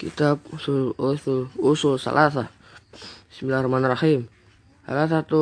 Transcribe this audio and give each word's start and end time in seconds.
Kitab 0.00 0.40
Usul 0.56 0.96
Usul 0.96 1.52
Usul 1.60 2.00
Salasa. 2.00 2.48
Bismillahirrahmanirrahim. 3.28 4.24
Salah 4.88 5.04
satu 5.04 5.40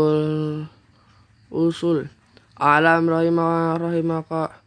usul 1.46 2.10
alam 2.58 3.06
rahimah 3.06 3.78
rahimaka 3.78 4.58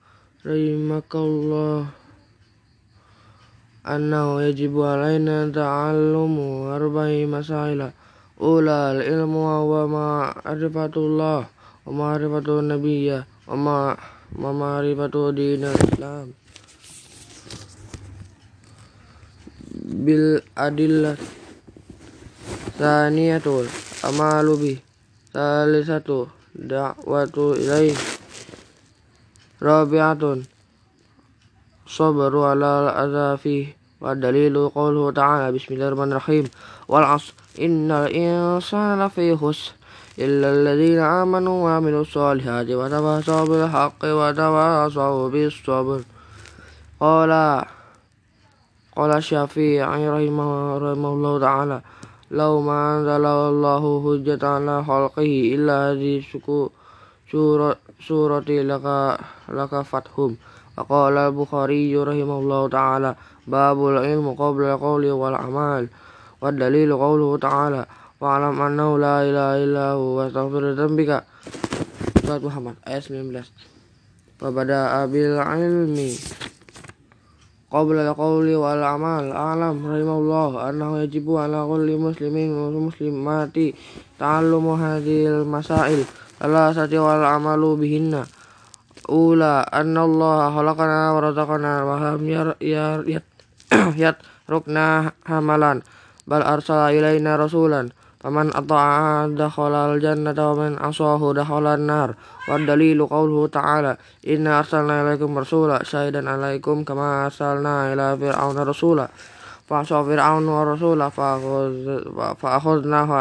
rahimakallah 0.48 1.92
annahu 3.84 4.40
yajibu 4.42 4.88
alaina 4.88 5.52
ta'allumu 5.52 6.72
arba'i 6.72 7.28
masaila 7.28 7.92
ula 8.40 8.96
ilmu 8.96 9.40
wa 9.44 9.86
ma'rifatullah 9.92 11.40
wa 11.46 11.92
ma'rifatu 11.92 12.64
nabiyya 12.64 13.28
wa 13.44 13.84
ma'rifatu 14.40 15.36
dinil 15.36 15.76
islam 15.76 16.32
bil 19.92 20.40
adillah 20.56 21.20
Saniyatul 22.80 23.68
amalu 24.08 24.54
bi 24.58 24.74
Salisatu 25.36 26.32
da'watu 26.56 27.60
ilaih 27.60 27.96
Rabi'atun 29.62 30.48
sabru 31.86 32.48
ala 32.48 32.88
al-azafi 32.88 33.76
wa 34.02 34.16
dalilu 34.16 34.72
qawluhu 34.74 35.14
ta'ala 35.14 35.52
bismillahirrahmanirrahim 35.54 36.50
wal 36.88 37.06
asr 37.06 37.36
innal 37.60 38.10
insana 38.10 38.98
lafi 39.06 39.36
khusr 39.38 39.76
illa 40.18 40.50
alladhina 40.50 41.22
amanu 41.22 41.68
wa 41.68 41.78
amilu 41.78 42.02
salihati 42.08 42.74
wa 42.74 42.90
tawasaw 42.90 43.46
bil 43.46 43.68
haqqi 43.68 44.10
wa 44.10 44.34
tawasaw 44.34 45.30
bis 45.30 45.54
sabr 45.62 46.02
qala 48.96 49.18
syafi'i 49.24 49.80
rahimahullahu 49.80 51.40
ta'ala 51.40 51.80
Lau 52.32 52.64
ma 52.64 52.96
anzalallahu 52.96 54.00
hujjatan 54.08 54.64
ala 54.64 54.80
khalqihi 54.88 55.52
illa 55.52 55.92
di 55.92 56.24
suku 56.24 56.72
surat 57.28 57.76
surati 58.00 58.64
laka 58.64 59.20
laka 59.52 59.84
fathum. 59.84 60.40
Wa 60.80 61.12
al-bukhari 61.12 61.92
rahimahullahu 61.92 62.72
ta'ala 62.72 63.20
babul 63.44 64.00
ilmu 64.00 64.32
qabla 64.40 64.80
qawli 64.80 65.12
wal 65.12 65.36
amal 65.36 65.92
wa 66.40 66.48
dalilu 66.56 66.96
qawluhu 66.96 67.36
ta'ala 67.36 67.84
wa 68.24 68.40
alam 68.40 68.56
annahu 68.56 68.96
la 68.96 69.28
ilaha 69.28 69.56
illa 69.60 69.86
hu 70.00 70.16
wa 70.16 70.32
astaghfir 70.32 70.72
dzambika 70.72 71.28
Surat 72.24 72.40
Muhammad 72.40 72.80
ayat 72.88 73.12
19 73.12 73.44
Pada 74.40 75.04
abil 75.04 75.36
ilmi 75.36 76.16
qabla 77.72 78.12
al-qawli 78.12 78.52
wal 78.60 78.84
amal 78.84 79.32
alam 79.32 79.80
rahimahullah 79.80 80.68
annahu 80.68 81.00
yajibu 81.00 81.40
ala 81.40 81.64
kulli 81.64 81.96
muslimin 81.96 82.52
muslimati 82.76 83.72
ta'allumu 84.20 84.76
hadhil 84.76 85.48
masail 85.48 86.04
salasati 86.36 87.00
wal 87.00 87.24
amalu 87.24 87.80
bihinna. 87.80 88.28
Ula 89.08 89.64
anna 89.72 90.04
Allah 90.04 90.52
khalaqana 90.52 91.00
wa 91.16 92.20
yar 92.22 92.60
yar 92.60 93.02
yat, 93.08 93.26
yat 94.04 94.20
hamalan 95.26 95.82
rasulan 97.40 97.96
faman 98.22 98.54
ata'a 98.54 99.26
dakhala 99.34 99.92
al-jannata 99.98 100.54
wa 100.54 100.62
man 100.62 100.78
asahu 100.78 101.34
dakhala 101.34 101.74
an-nar 101.74 102.14
wa 102.46 102.62
dalilu 102.62 103.10
qawluhu 103.10 103.50
ta'ala 103.50 103.98
inna 104.22 104.62
arsalna 104.62 105.02
ilaikum 105.02 105.34
rasula 105.34 105.82
syahidan 105.82 106.30
alaikum 106.30 106.86
kama 106.86 107.26
arsalna 107.26 107.90
ila 107.90 108.14
fir'auna 108.14 108.62
rasula. 108.62 109.10
Fa 109.66 109.82
asa 109.82 110.06
fir'aun 110.06 110.46
wa 110.46 110.62
rasula 110.70 111.10
fa 111.10 111.42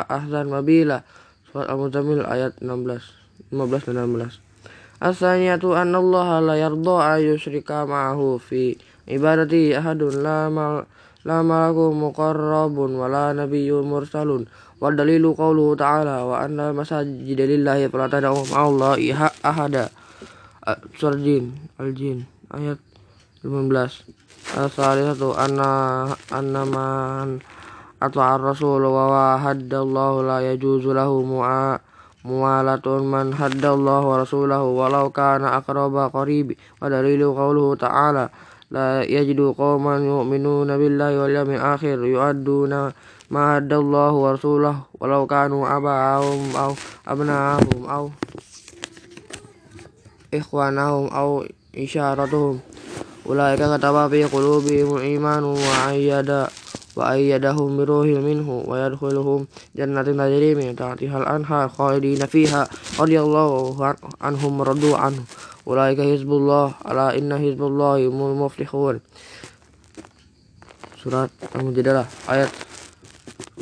ahzan 0.04 0.46
mabila. 0.52 1.00
Surat 1.50 1.66
al-muzammil 1.66 2.22
ayat 2.28 2.62
16 2.62 3.50
15 3.50 3.90
dan 3.90 4.06
16 4.06 4.38
Asaniyatu 5.00 5.74
anna 5.74 5.98
Allah 5.98 6.28
la 6.44 6.54
yarda 6.54 7.16
ayusyrika 7.16 7.88
ma'ahu 7.88 8.38
fi 8.38 8.78
ibadati 9.08 9.74
ahadun 9.74 10.22
la 10.22 10.46
mal 10.46 10.86
la 11.24 11.40
malaku 11.42 11.90
muqarrabun 11.90 12.94
wala 13.00 13.32
nabiyyun 13.34 13.82
mursalun 13.82 14.44
Dalilu 14.80 15.36
qawluhu 15.36 15.76
ta'ala 15.76 16.24
wa 16.24 16.40
anna 16.40 16.72
masajida 16.72 17.44
lillahi 17.44 17.92
fala 17.92 18.08
tad'u 18.08 18.40
ma'allahi 18.48 19.12
ahada. 19.44 19.92
Surah 20.96 21.20
Jin, 21.20 21.52
Al-Jin 21.76 22.24
ayat 22.48 22.80
15. 23.44 24.20
As-salisatu 24.56 25.36
anna 25.36 26.08
anna 26.32 26.64
man 26.64 27.44
ata'a 28.00 28.40
ar-rasul 28.40 28.80
wa 28.80 29.36
haddallahu 29.36 30.24
la 30.24 30.40
yajuzu 30.40 30.96
lahu 30.96 31.28
mu'a 31.28 31.76
muwalatun 32.24 33.04
man 33.04 33.36
haddallahu 33.36 34.10
wa 34.10 34.16
rasulahu 34.24 34.76
walau 34.80 35.12
kana 35.12 35.60
aqraba 35.60 36.08
qaribi 36.08 36.56
wa 36.80 36.88
dalilu 36.88 37.36
qawluhu 37.36 37.76
ta'ala 37.76 38.32
la 38.72 39.04
yajidu 39.04 39.52
qawman 39.56 40.04
yu'minuna 40.04 40.76
billahi 40.76 41.16
wal 41.20 41.32
yawmil 41.32 41.64
akhir 41.64 41.96
yu'adduna 42.00 42.92
ma 43.30 43.56
haddallahu 43.56 44.16
wa 44.26 44.28
rasulahu 44.34 44.82
walau 44.98 45.22
kanu 45.30 45.62
aba'ahum 45.62 46.50
aw 46.58 46.74
abna'ahum 47.06 47.80
aw 47.86 48.04
ikhwanahum 50.34 51.06
aw 51.14 51.46
isyaratuhum 51.70 52.58
ulaika 53.30 53.70
kataba 53.70 54.10
fi 54.10 54.26
qulubihim 54.26 54.98
imanu 54.98 55.54
wa 55.54 55.94
ayyada 55.94 56.50
wa 56.98 57.14
ayyadahum 57.14 57.78
bi 57.78 57.86
ruhil 57.86 58.18
minhu 58.18 58.66
wa 58.66 58.74
yadkhuluhum 58.82 59.46
jannatin 59.78 60.18
tajri 60.18 60.58
min 60.58 60.74
tahtiha 60.74 61.22
al-anhar 61.22 61.70
khalidina 61.70 62.26
fiha 62.26 62.66
radiyallahu 62.98 63.78
anhum 64.18 64.58
radu 64.58 64.98
anhu. 64.98 65.22
Ulaika 65.70 66.02
hizbullah 66.02 66.82
ala 66.82 67.14
inna 67.14 67.38
hizbullahi 67.38 68.10
humul 68.10 68.34
muflihun. 68.34 68.98
Surat 70.98 71.30
al-mujadalah 71.54 72.10
ayat 72.26 72.50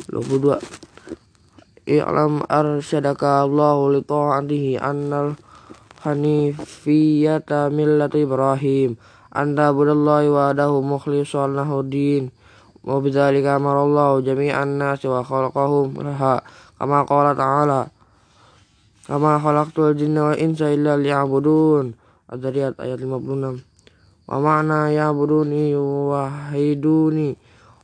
22 0.07 0.79
I'lam 1.89 2.45
arsyadaka 2.45 3.43
Allahu 3.49 3.97
li 3.97 4.01
ta'atihi 4.05 4.77
annal 4.77 5.33
hanifiyata 6.05 7.73
millati 7.73 8.23
Ibrahim. 8.23 8.93
Anta 9.33 9.73
budallahi 9.73 10.29
wa 10.29 10.53
adahu 10.53 10.85
mukhlishan 10.85 11.57
lahu 11.57 11.81
din 11.81 12.29
wa 12.85 13.01
bidzalika 13.01 13.57
amarallahu 13.57 14.21
jami'an 14.21 14.77
nasi 14.77 15.09
wa 15.09 15.25
khalaqahum 15.25 15.97
laha. 15.97 16.45
Kama 16.77 17.03
qala 17.09 17.33
ta'ala 17.33 17.89
kama 19.09 19.41
khalaqtul 19.41 19.97
jinna 19.97 20.29
wal 20.31 20.37
insa 20.37 20.69
illa 20.69 20.93
liya'budun. 20.93 21.97
Az-Zariyat 22.29 22.77
ayat 22.77 23.01
56 23.01 23.65
wa 24.29 24.37
ma'na 24.37 24.93
ya'buduni 24.93 25.73
wa 25.73 26.53
hiduni 26.53 27.33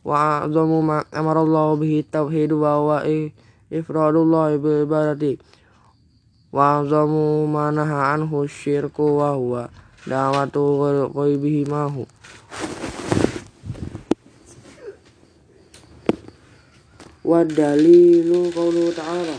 wa 0.06 0.46
a'zamu 0.46 0.86
ma 0.86 1.02
amarallahu 1.10 1.82
bihi 1.82 2.06
tauhidu 2.06 2.62
wa 2.62 2.78
wa 2.78 2.98
ifradullah 3.74 4.54
bil 4.62 4.86
ibadati 4.86 5.42
wa 6.54 6.86
a'zamu 6.86 7.50
ma 7.50 7.74
naha 7.74 8.14
anhu 8.14 8.46
syirku 8.46 9.18
wa 9.18 9.34
huwa 9.34 9.74
da'watu 10.06 11.10
ghaibihi 11.10 11.66
mahu 11.66 12.06
wa 17.26 17.42
dalilu 17.42 18.54
qawlu 18.54 18.94
ta'ala. 18.94 19.34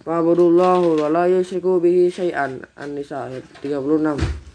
Fa'budullahu 0.00 0.96
wa 0.96 1.12
la 1.12 1.28
yusyriku 1.28 1.76
bihi 1.76 2.08
syai'an. 2.08 2.64
An-Nisa 2.72 3.28
ayat 3.28 3.44
36 3.60 4.45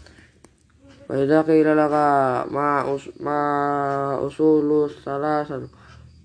Wa 1.08 1.42
qila 1.42 1.74
laka 1.74 2.06
ma 2.50 2.86
us 2.86 3.10
ma 3.18 3.38
usulus 4.22 5.02
salasan 5.02 5.66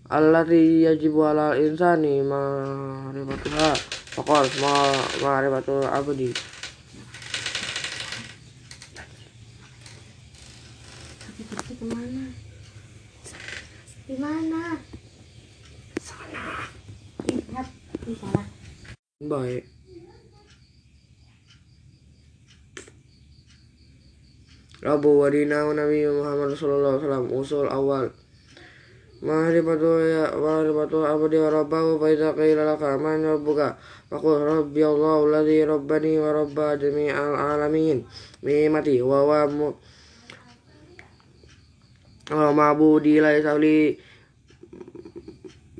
allati 0.09 0.85
yajibu 0.85 1.25
ala 1.25 1.57
insani 1.57 2.21
ma'rifatuha 2.21 3.73
faqal 4.15 4.47
ma 4.61 4.73
ma'rifatu 5.23 5.81
abdi? 5.81 6.29
Di 14.07 14.15
mana? 14.15 14.79
Sana. 15.99 16.43
Lihat 17.27 17.67
di 18.07 18.13
sana. 18.15 18.43
Baik 19.19 19.76
Rabu 24.77 25.25
wadina 25.25 25.65
Nabi 25.73 26.05
Muhammad 26.05 26.53
sallallahu 26.53 27.01
alaihi 27.01 27.05
wasallam 27.09 27.25
usul 27.33 27.65
awal. 27.65 28.13
Ma'rifatu 29.17 29.89
ya 30.05 30.29
ma'rifatu 30.37 31.01
abdi 31.01 31.41
wa 31.41 31.49
rabbahu 31.49 31.97
fa 31.97 32.05
idza 32.13 32.29
qila 32.37 32.61
laka 32.61 32.93
man 33.01 33.25
rabbuka? 33.25 33.73
Faqul 34.13 34.45
rabbi 34.45 34.85
Allah 34.85 35.17
alladhi 35.25 35.65
rabbani 35.65 36.21
wa 36.21 36.29
rabba 36.29 36.77
jami'al 36.77 37.33
alamin. 37.33 38.05
Mimati 38.45 39.01
wa 39.01 39.25
wa 39.25 39.49
wa 42.27 42.51
ma'budi 42.53 43.17
laisa 43.17 43.57
li 43.57 43.97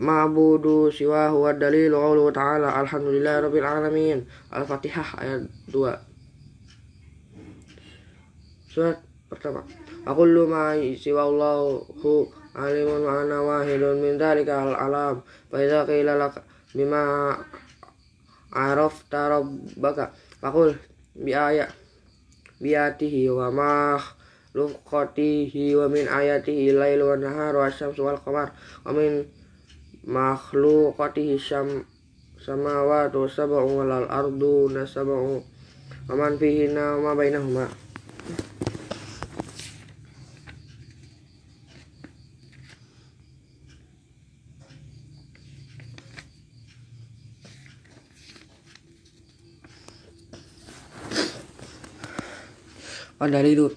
ma'budu 0.01 0.89
siwa 0.89 1.29
huwa 1.29 1.53
dalil 1.53 1.93
qawluhu 1.93 2.33
ta'ala 2.33 2.73
alhamdulillahi 2.81 3.45
rabbil 3.45 3.67
alamin. 3.67 4.17
Al-fatihah 4.49 5.21
ayat 5.21 5.45
2 5.69 6.06
surat 8.77 9.01
pertama. 9.25 9.65
Aqullu 10.05 10.45
ma 10.45 10.77
siwa 10.77 11.25
Allahu 11.25 12.29
alimun 12.53 13.01
wa 13.09 13.25
ana 13.25 13.41
wahidun 13.41 13.97
min 13.97 14.21
al-alam. 14.21 15.25
Fa 15.49 15.57
idza 15.57 15.81
qila 15.89 16.13
laka 16.13 16.45
bima 16.77 17.33
arafta 18.53 19.33
rabbaka 19.33 20.13
faqul 20.37 20.77
bi 21.17 21.33
ayat 21.33 21.73
biatihi 22.61 23.33
wa 23.33 23.49
ma 23.49 23.97
makhluqatihi 23.97 25.73
wa 25.73 25.89
min 25.89 26.05
ayatihi 26.05 26.77
lail 26.77 27.01
wa 27.01 27.17
nahar 27.17 27.57
wa 27.57 27.69
syamsu 27.69 28.05
wal 28.05 28.21
qamar 28.21 28.53
wa 28.85 28.93
min 28.93 29.25
makhluqatihi 30.05 31.37
syam 31.41 31.81
samawati 32.37 33.25
sab'u 33.25 33.81
wal 33.81 34.05
ardu 34.05 34.69
nasab'u 34.69 35.41
wa 35.41 36.13
man 36.13 36.37
wa 36.37 37.01
ma 37.01 37.11
bainahuma 37.17 37.65
Wadalilu 53.17 53.73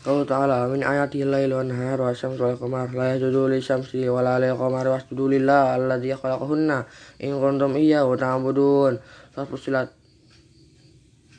Qawlu 0.00 0.24
ta'ala 0.24 0.64
min 0.72 0.80
ayati 0.80 1.20
al-lail 1.20 1.52
wa 1.52 1.60
nahar 1.60 2.00
wa 2.00 2.16
qamar 2.56 2.88
la 2.96 3.12
yajudu 3.12 3.52
li 3.52 3.60
syamsi 3.60 4.08
wa 4.08 4.24
la 4.24 4.40
lil 4.40 4.56
qamari 4.56 4.88
wasjudu 4.88 5.28
lillah 5.28 5.76
alladhi 5.76 6.16
khalaqahunna 6.16 6.88
in 7.20 7.36
kuntum 7.36 7.76
iyyahu 7.76 8.16
ta'budun. 8.16 8.96
Surat 9.36 9.48
Fussilat 9.52 9.88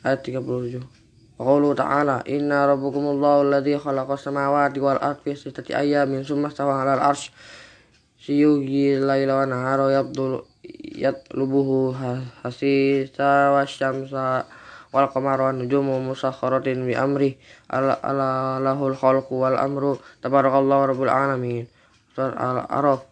ayat 0.06 0.22
37. 0.22 0.78
Qawlu 1.42 1.74
ta'ala 1.74 2.22
inna 2.30 2.70
rabbukumullahu 2.70 3.50
alladhi 3.50 3.74
khalaqas 3.74 4.30
samawati 4.30 4.78
wal 4.78 5.02
ardi 5.02 5.34
fi 5.34 5.34
sittati 5.34 5.74
ayyamin 5.74 6.22
summa 6.22 6.46
stawa 6.46 6.86
'alal 6.86 7.02
arsy 7.02 7.34
siyugi 8.22 9.02
laila 9.02 9.42
wa 9.42 9.46
nahara 9.50 9.90
yabdul 9.90 10.46
yatlubuhu 10.94 11.90
hasisa 12.46 13.50
wa 13.50 13.66
syamsa 13.66 14.46
wal 14.92 15.08
qamaru 15.08 15.48
wan 15.48 15.56
nujumu 15.58 15.98
musakhkharatin 16.04 16.84
bi 16.84 16.94
amri. 16.94 17.40
Ala, 17.72 17.96
ala 18.04 18.60
lahul 18.60 18.94
khalqu 18.94 19.32
wal 19.32 19.56
amru. 19.56 19.96
Tabarakallahu 20.20 20.92
rabbul 20.92 21.10
alamin. 21.10 21.64
Surat 22.12 22.36
al-a'raf. 22.36 23.02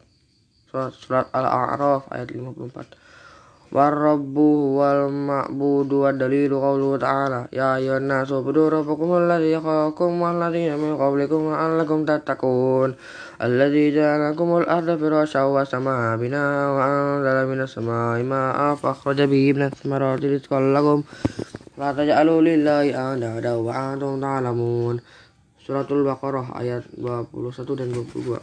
Surat, 0.68 0.92
surat 0.92 1.26
al-a'raf 1.32 2.06
ayat 2.12 2.30
54 2.36 3.00
Warabbu 3.70 4.82
wal 4.82 5.14
ma'budu 5.14 6.02
wa 6.02 6.10
dalilu 6.10 6.58
qawluhu 6.58 6.98
ta'ala. 6.98 7.46
Ya 7.54 7.78
ayuhan 7.78 8.10
nasu 8.10 8.42
budu 8.42 8.66
rabbukum 8.66 9.14
alladhi 9.14 9.54
khalaqakum 9.54 10.18
wal 10.18 10.42
ladhina 10.42 10.74
min 10.74 10.98
qablikum 10.98 11.54
la'allakum 11.54 12.02
tattaqun. 12.02 12.98
Alladhi 13.38 13.94
ja'alakum 13.94 14.66
al-arda 14.66 14.98
firasha 14.98 15.46
wa 15.46 15.62
sama'a 15.62 16.18
bina 16.18 16.74
wa 16.74 16.82
anzala 16.82 17.46
minas 17.46 17.70
sama'i 17.70 18.26
ma'a 18.26 18.74
fa 18.74 18.90
akhraja 18.90 19.30
bihi 19.30 19.54
minas 19.54 19.78
samarati 19.78 20.34
rizqan 20.34 20.74
lakum 20.74 21.06
La 21.80 21.96
taj'alu 21.96 22.44
lillahi 22.44 22.92
andada 22.92 23.56
wa 23.56 23.72
antum 23.72 24.20
ta'lamun. 24.20 25.00
Suratul 25.64 26.04
Baqarah 26.04 26.52
ayat 26.52 26.84
21 26.92 27.32
dan 27.72 27.88
22. 27.96 28.36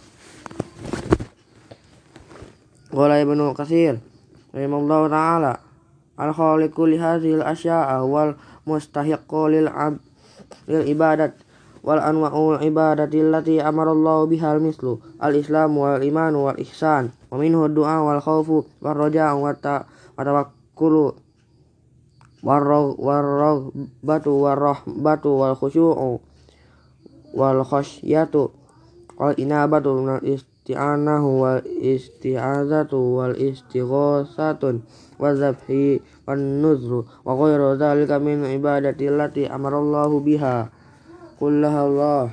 Qala 2.90 3.22
Ibnu 3.22 3.54
Katsir 3.54 4.02
rahimallahu 4.58 5.14
taala 5.14 5.62
al-khaliqu 6.18 6.90
li 6.90 6.98
hadhil 6.98 7.46
asya'a 7.46 8.02
wal 8.10 8.34
mustahiqqu 8.66 9.54
lil 9.54 9.70
ab 9.70 10.02
lil 10.66 10.90
ibadat 10.90 11.38
wal 11.86 12.02
anwa'ul 12.02 12.58
ibadati 12.66 13.22
allati 13.22 13.62
amara 13.62 13.94
Allah 13.94 14.26
biha 14.26 14.58
mislu 14.58 14.98
al-islam 15.22 15.78
wal 15.78 16.02
iman 16.02 16.34
wal 16.34 16.58
ihsan 16.58 17.14
wa 17.30 17.38
minhu 17.38 17.70
ad-du'a 17.70 18.02
wal 18.02 18.18
khawfu 18.18 18.66
war 18.82 18.98
raja'u 18.98 19.46
wa 19.46 19.54
tawakkulu 20.26 21.27
warraghbatu 22.46 24.30
warrahbatu 24.30 25.30
wal 25.42 25.56
khusyu'u 25.58 26.22
wal 27.34 27.62
khasyatu 27.66 28.54
wal 29.18 29.34
inabatu 29.42 29.98
minal 29.98 30.22
isti'anahu 30.22 31.30
wal 31.42 31.62
isti'azatu 31.66 32.98
wal 33.18 33.34
istighosatun 33.34 34.86
wal 35.18 35.34
zabhi 35.34 35.98
wan 36.30 36.62
nuzru 36.62 37.10
wa 37.26 37.34
ghairu 37.34 37.74
dhalika 37.74 38.22
min 38.22 38.46
ibadati 38.46 39.10
allati 39.10 39.50
amarallahu 39.50 40.22
biha. 40.22 40.70
Kullaha 41.42 41.80
Allah 41.86 42.26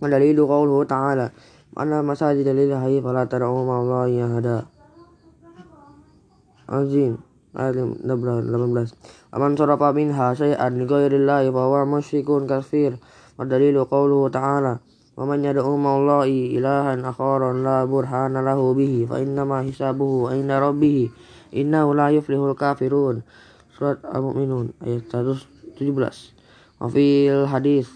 wa 0.00 0.06
dalilu 0.08 0.48
qawluhu 0.48 0.88
ta'ala. 0.88 1.32
Mana 1.76 2.00
masajida 2.00 2.56
lillahi 2.56 3.04
fala 3.04 3.28
tad'u 3.28 3.52
ma'allahi 3.52 4.16
ahada. 4.24 4.64
Azim 6.72 7.25
ayat 7.56 7.80
18 8.04 8.92
Aman 9.32 9.52
sarafa 9.56 9.96
minha 9.96 10.36
syai'an 10.36 10.76
li 10.76 10.84
ghairillahi 10.84 11.48
fa 11.48 11.62
huwa 11.66 11.88
musyrikun 11.88 12.44
kafir. 12.44 13.00
Wa 13.36 13.44
dalilu 13.48 13.88
qawluhu 13.88 14.32
ta'ala 14.32 14.80
wa 15.16 15.24
man 15.24 15.40
yad'u 15.40 15.76
ma'allahi 15.76 16.56
ilahan 16.56 17.00
akharan 17.04 17.64
la 17.64 17.88
burhana 17.88 18.44
lahu 18.44 18.76
bihi 18.76 19.08
fa 19.08 19.20
innama 19.20 19.64
hisabuhu 19.64 20.28
'inda 20.32 20.60
rabbih 20.60 21.08
innahu 21.52 21.96
la 21.96 22.12
yuflihul 22.12 22.56
kafirun. 22.56 23.24
Surat 23.76 24.00
al-mu'minun 24.04 24.72
ayat 24.84 25.08
117 25.12 26.36
wa 26.80 26.88
fil 26.92 27.48
hadis 27.48 27.88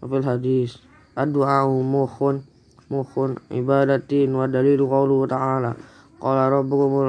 wa 0.00 0.08
fil 0.08 0.24
hadis 0.24 0.80
ad-du'a 1.16 1.68
mukhun 1.68 2.44
mukhun 2.88 3.36
ibadatin 3.52 4.32
wa 4.32 4.48
dalilu 4.48 4.88
qawluhu 4.88 5.28
ta'ala 5.28 5.76
qala 6.20 6.52
rabbukum 6.52 7.00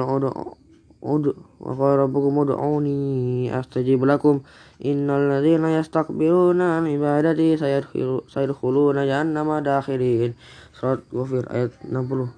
ud'u 1.02 1.32
wa 1.62 1.78
qala 1.78 2.04
rabbukum 2.04 2.42
ud'uni 2.42 3.46
astajib 3.46 4.02
lakum 4.02 4.42
innal 4.82 5.30
ladzina 5.30 5.70
yastakbiruna 5.78 6.82
an 6.82 6.90
ibadati 6.90 7.54
sayadkhuluna 7.54 9.06
jahannama 9.06 9.62
dakhirin 9.62 10.34
surat 10.74 11.06
ghafir 11.14 11.46
ayat 11.54 11.70
enam 11.86 12.10
puluh. 12.10 12.30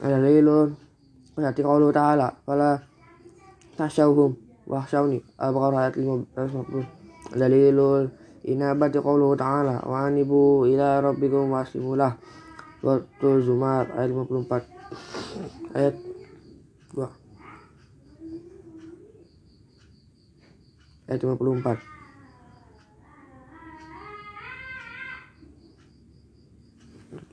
dalilun 0.00 0.76
Berarti 1.36 1.60
kalau 1.60 1.92
ta'ala 1.92 2.28
Fala 2.44 2.80
tasyauhum 3.76 4.36
Wahsyawni. 4.70 5.18
Al-Baqarah 5.34 5.90
ayat 5.90 5.98
550 5.98 7.00
dalilul 7.34 8.10
inabati 8.42 8.98
qawluhu 8.98 9.36
ta'ala 9.36 9.84
wa 9.84 10.08
anibu 10.08 10.64
ila 10.66 11.00
rabbikum 11.04 11.52
waslimu 11.52 11.94
lah 11.94 12.16
Surat 12.80 13.04
Zumar 13.44 13.86
ayat 13.92 14.08
54 14.08 15.76
ayat 15.76 15.94
2 16.96 17.04
ayat 21.12 21.20
54 21.20 21.76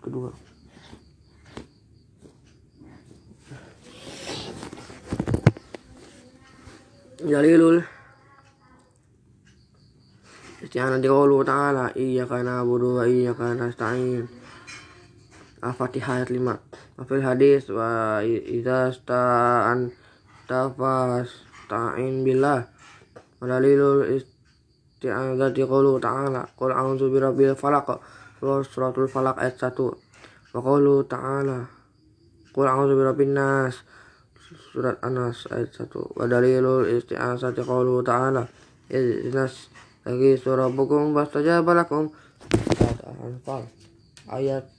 kedua 0.04 0.47
dalilul 7.18 7.82
isti'anah 10.62 11.02
di 11.02 11.10
qawluhu 11.10 11.42
ta'ala. 11.42 11.90
Iyyaka 11.98 12.46
na'budu 12.46 13.02
wa 13.02 13.04
iyyaka 13.10 13.58
nasta'in. 13.58 14.30
Al-Fatihah 15.58 16.22
ayat 16.22 16.30
5 16.30 17.02
Wafil 17.02 17.26
hadis 17.26 17.66
wa 17.74 18.22
idza 18.22 18.94
sta'an 18.94 19.90
tafas 20.46 21.30
ta'in 21.66 22.22
billah. 22.22 22.70
Wa 23.42 23.46
dalilul 23.50 24.14
isti'anah 24.14 25.50
di 25.50 25.66
qawluhu 25.66 25.98
ta'ala. 25.98 26.46
Qul 26.54 26.70
a'udzu 26.70 27.10
birabbil 27.10 27.58
falaq. 27.58 27.98
Suratul 28.42 29.10
falaq 29.10 29.42
ayat 29.42 29.58
1 29.58 30.54
wa 30.54 30.60
qawluhu 30.62 31.10
ta'ala. 31.10 31.66
Qul 32.54 32.66
a'udzu 32.70 32.94
birabbin 32.94 33.34
nas 33.34 33.82
surat 34.78 35.02
Anas 35.02 35.50
ayat 35.50 35.74
1 35.74 36.22
wa 36.22 36.30
dalilul 36.30 36.86
isti'azati 36.86 37.66
qawluhu 37.66 38.06
ta'ala. 38.06 38.46
Inas 38.94 39.74
lagi 40.06 40.38
surah 40.38 40.70
bukum 40.70 41.18
fastajaba 41.18 41.74
lakum. 41.74 42.14
Surat 42.78 43.02
Al-Anfal 43.10 43.66
ayat 44.30 44.70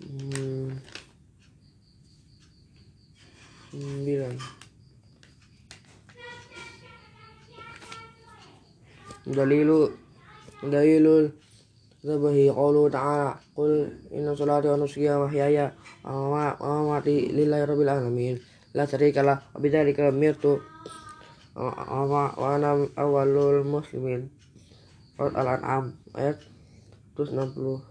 9 0.00 0.72
dalilu 9.36 9.92
dalilul 10.64 11.28
zabahi 12.00 12.48
qawluhu 12.48 12.88
ta'ala. 12.88 13.36
Qul 13.52 13.84
inna 14.16 14.32
salati 14.32 14.72
wa 14.72 14.80
nusuki 14.80 15.12
wa 15.12 15.28
mahyaya 15.28 15.76
wa 16.08 16.56
mamati 16.56 17.36
lillahi 17.36 17.68
rabbil 17.68 17.92
alamin 17.92 18.40
la 18.72 18.88
syarika 18.88 19.20
lah 19.20 19.44
wa 19.52 19.60
bidzalika 19.60 20.08
umirtu 20.08 20.56
wa 21.56 22.32
ana 22.40 22.88
awalul 22.96 23.64
muslimin. 23.68 24.32
Surat 25.12 25.36
Al-An'am 25.36 25.92
ayat 26.16 26.40
162 27.14 27.84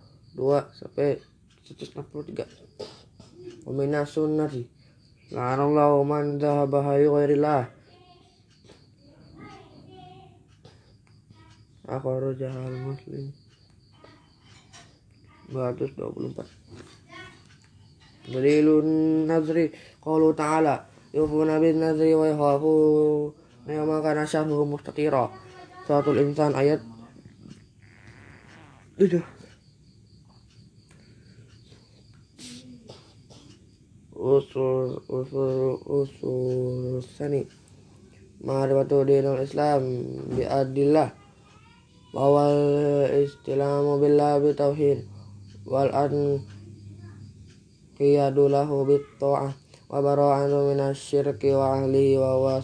sampai 0.73 1.21
163 1.69 3.69
wa 3.69 3.71
minas 3.77 4.09
sunnati 4.09 4.65
la'anallahu 5.29 6.01
man 6.01 6.41
dhahaba 6.41 6.81
hayu 6.91 7.13
ghairillah. 7.13 7.69
Akhrajahal 11.85 12.77
muslim. 12.81 13.29
224 15.51 18.31
Dalilun 18.31 18.88
nazri 19.27 19.75
Qalu 20.01 20.34
ta'ala 20.34 20.81
Yufuna 21.13 21.62
bin 21.62 21.77
nazri 21.77 22.17
wa 22.17 22.25
yakhafu 22.25 22.74
Yawma 23.70 24.01
kana 24.01 24.25
syahru 24.25 24.65
mustatira. 24.65 25.29
Suratul 25.86 26.17
insan 26.25 26.58
ayat 26.58 26.81
Udah 28.98 29.22
Usul 34.17 34.98
Usul 35.05 35.77
Usul 35.86 36.98
Sani 37.05 37.46
Ma'rifatu 38.41 39.05
dinul 39.05 39.46
Islam 39.46 39.86
Bi'adillah. 40.34 41.13
Wawal 42.10 43.05
istilamu 43.22 44.01
billah 44.01 44.41
bitauhid. 44.41 45.05
Wal 45.70 45.93
an 45.93 46.41
qiyadu 48.01 48.50
lahu 48.50 48.89
bit 48.89 49.05
ta'ah 49.22 49.53
wa 49.91 50.00
bara'anu 50.00 50.71
minasyirki 50.71 51.51
wa 51.51 51.75
ahlihi 51.75 52.15
wa 52.15 52.39
huwa 52.39 52.63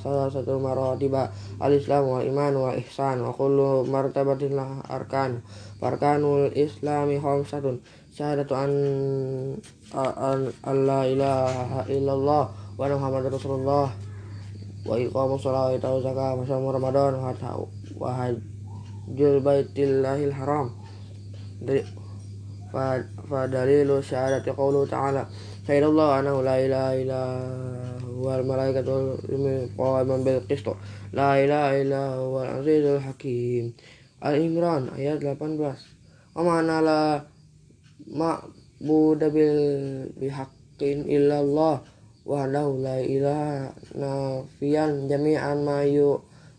maratiba. 0.63 1.27
Al-islam 1.59 2.07
wal 2.07 2.23
iman 2.23 2.55
wa 2.55 2.71
ihsan 2.79 3.19
wa 3.19 3.35
kullu 3.35 3.83
martabatin 3.83 4.55
lah 4.55 4.79
arkan. 4.87 5.43
Arkanul 5.83 6.55
islami 6.55 7.19
khamsatun. 7.19 7.83
Syahadatu 8.15 8.55
an 8.55 8.71
alla 10.63 10.99
ilaha 11.03 11.83
illallah 11.91 12.47
wa 12.79 12.87
muhammadar 12.87 13.27
rasulullah. 13.27 13.91
Wa 14.87 14.95
iqamus 14.95 15.43
salati 15.43 15.83
wa 15.83 15.99
zakah. 15.99 16.31
Wa 16.31 16.47
shaum 16.47 16.71
ramadan 16.71 17.19
wa 17.99 18.09
hajjul 18.15 19.43
baitillahil 19.43 20.31
haram. 20.31 20.71
Fa 22.71 23.03
dalilu 23.51 23.99
syahadati 23.99 24.55
qawlu 24.55 24.87
ta'ala 24.87 25.27
syahidallahu 25.67 26.23
annahu 26.23 26.47
la 26.47 26.55
ilaha 26.63 26.91
illa 26.95 27.23
huwal 28.07 28.43
malaikatu 28.47 29.19
qa'iman 29.75 30.23
bil 30.23 30.39
qist. 30.47 30.63
La 31.11 31.35
ilaha 31.35 31.75
illa 31.75 32.03
azizul 32.55 33.03
hakim. 33.03 33.75
Al 34.23 34.39
Imran 34.39 34.87
ayat 34.95 35.19
18 35.19 35.59
wa 35.59 36.41
ma'ana 36.41 36.79
la 36.79 37.01
ma'bud 38.07 39.21
bil 39.27 39.59
bihaqqin 40.15 41.03
illallah 41.03 41.83
wahdahu 42.23 42.79
la 42.79 43.03
ilaha 43.03 43.75
nafiyan 43.91 45.11
jami'an 45.11 45.67
ma 45.67 45.83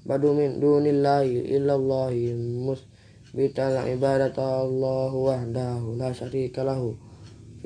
badumin 0.04 0.56
min 0.56 0.60
dunillahi 0.60 1.48
illallahi 1.56 2.36
musbital 2.36 3.88
ibadata 3.88 4.68
Allah 4.68 5.12
wahdahu 5.16 5.96
la 5.96 6.12
syarika 6.12 6.60
lahu 6.60 7.07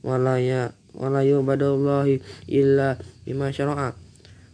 Walaya 0.04 0.76
walayu 0.92 1.40
badallahi 1.40 2.21
illa 2.52 3.00
bima 3.25 3.49
syara'a. 3.49 3.97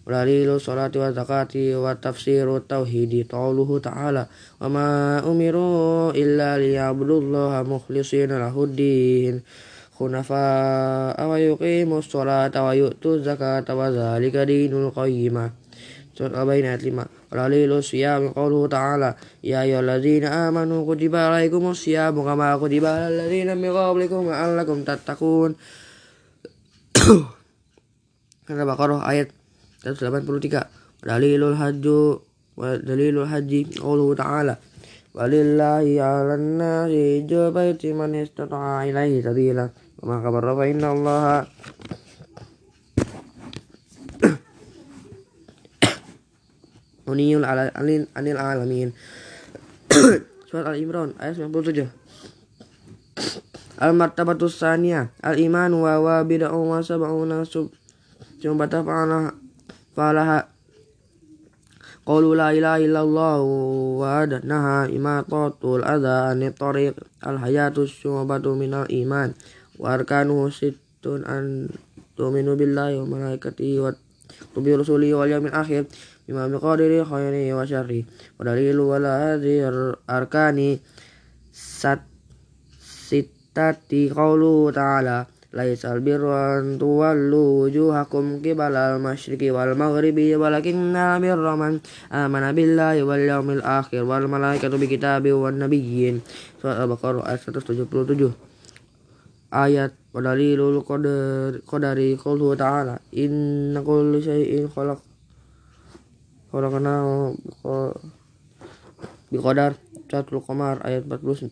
Walilu 0.07 0.63
salati 0.63 1.03
wa 1.03 1.11
zakati 1.11 1.75
wa 1.75 1.99
tafsiru 1.99 2.63
tauhidi 2.63 3.27
ta'uluhu 3.27 3.83
ta'ala. 3.83 4.31
Wa 4.63 4.71
ma 4.71 4.87
umiru 5.27 6.15
illa 6.15 6.55
liya'budullaha 6.63 7.67
mukhlisina 7.67 8.39
lahuddin 8.39 9.43
خنفاء 10.02 11.18
ويقيموا 11.30 12.00
الصلاة 12.00 12.56
ويؤتوا 12.66 13.16
الزكاة 13.16 13.68
وذلك 13.70 14.36
دين 14.38 14.74
القيمة 14.74 15.46
Surat 16.12 16.36
Al-Bayyinah 16.36 16.76
ayat 16.76 16.84
5. 16.84 17.32
Walalilu 17.32 17.80
siyam 17.80 18.36
qawluhu 18.36 18.68
ta'ala 18.68 19.16
Ya 19.40 19.64
ayyuhalladzina 19.64 20.52
amanu 20.52 20.84
kutiba 20.84 21.32
alaikumus 21.32 21.82
siyam 21.82 22.20
kama 22.20 22.60
kutiba 22.60 23.08
alal 23.08 23.26
ladzina 23.26 23.56
min 23.56 23.72
qablikum 23.72 24.28
la'allakum 24.28 24.84
tattaqun. 24.84 25.56
Kata 28.46 28.64
Baqarah 28.68 29.08
ayat 29.08 29.32
183. 29.88 31.02
Dalilul 31.02 31.58
hajju 31.58 32.00
wa 32.60 32.76
dalilul 32.78 33.26
haji 33.26 33.80
qawluhu 33.80 34.14
ta'ala 34.14 34.60
Walillahi 35.12 36.00
'alan 36.00 36.56
nasi 36.56 37.24
hijjul 37.24 37.52
baiti 37.52 37.92
man 37.92 38.16
istata'a 38.16 38.88
ilaihi 38.88 39.20
sabila. 39.20 39.68
Wa 40.01 40.09
ma 40.13 40.17
kabarra 40.21 40.53
fa 40.53 40.65
inna 40.69 40.93
Allaha 40.93 41.49
Uniyul 47.11 47.49
ala 47.49 47.73
anil, 47.73 48.05
anil 48.13 48.37
alamin. 48.37 48.93
Surat 50.51 50.69
Al-Imran 50.69 51.17
ayat 51.17 51.41
97. 51.41 51.89
Al-martabatus 53.77 54.57
saniyah 54.57 55.13
al-iman 55.21 55.69
wa 55.77 56.01
wa 56.01 56.25
bid'u 56.25 56.49
wa 56.53 56.81
sab'una 56.81 57.45
sub. 57.49 57.73
Sumbata 58.37 58.85
fa'ala 58.85 59.33
fa'alaha 59.97 60.53
Qalu 62.07 62.39
la 62.39 62.55
ilaha 62.55 62.79
illallah 62.79 63.43
wa 63.43 64.23
adnaha 64.23 64.87
imatatul 64.87 65.83
adha 65.83 66.31
anit 66.31 66.55
tariq. 66.55 66.95
Al-hayatus 67.19 67.99
syubatu 67.99 68.55
minal 68.55 68.87
iman 68.87 69.35
wa 69.77 69.97
arkanu 69.97 70.49
sittun 70.49 71.25
an 71.29 71.69
tu'minu 72.17 72.57
billahi 72.57 72.97
wa 73.01 73.07
malaikatihi 73.07 73.77
wa 73.81 73.93
tubi 74.57 74.73
rusuli 74.73 75.13
wal 75.13 75.29
yawmil 75.29 75.53
akhir 75.53 75.87
bima 76.27 76.49
biqadiri 76.51 77.05
khairi 77.07 77.53
wa 77.53 77.63
syarri 77.63 78.03
wa 78.37 78.43
dalilu 78.43 78.91
wala 78.91 79.33
hadhi 79.33 79.63
arkani 80.09 80.81
sat 81.53 82.03
sittati 82.81 84.11
qawlu 84.11 84.75
ta'ala 84.75 85.29
laisal 85.57 86.05
birru 86.05 86.35
an 86.37 86.77
tuwallu 86.77 87.65
wujuhakum 87.65 88.45
qibalal 88.45 89.01
masyriqi 89.01 89.49
wal 89.49 89.73
maghribi 89.73 90.37
walakinna 90.37 91.17
birra 91.17 91.57
man 91.57 91.81
amana 92.13 92.53
billahi 92.53 93.01
wal 93.01 93.25
yawmil 93.25 93.65
akhir 93.65 94.05
wal 94.05 94.29
malaikatu 94.29 94.77
bi 94.77 94.85
kitabi 94.85 95.33
wan 95.33 95.57
nabiyyin. 95.57 96.21
Surat 96.61 96.77
al-baqarah 96.77 97.25
ayat 97.25 97.41
177 97.49 98.56
ayat 99.65 99.97
wa 100.13 100.21
dalilul 100.21 100.85
qadar 100.85 101.65
qadari 101.65 102.21
qawluhu 102.21 102.53
ta'ala. 102.61 103.01
Inna 103.17 103.81
kulli 103.81 104.21
syai'in 104.21 104.69
khalaq. 104.69 105.01
Khalaqnahu 106.53 107.37
biqadar 109.33 109.75
suratul 110.07 110.41
qamar 110.47 110.79
ayat 110.87 111.05
49 111.11 111.51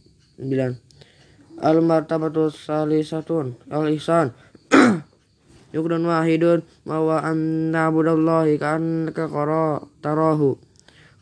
al 1.59 1.79
martabatu 1.83 2.51
salisatun 2.51 3.59
al 3.71 3.91
ihsan 3.91 4.31
yukdun 5.75 6.07
wahidun 6.07 6.63
wa 6.87 7.19
an 7.19 7.71
na'budallahi 7.75 8.59
ka'annaka 8.63 9.27
qara 9.27 9.83
tarahu 9.99 10.55